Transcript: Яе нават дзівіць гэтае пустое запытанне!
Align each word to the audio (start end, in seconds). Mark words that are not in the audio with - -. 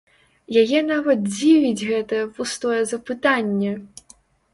Яе 0.61 0.79
нават 0.91 1.19
дзівіць 1.33 1.85
гэтае 1.89 2.21
пустое 2.39 2.79
запытанне! 2.93 3.71